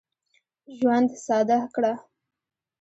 [0.77, 1.93] ژوند ساده کړه.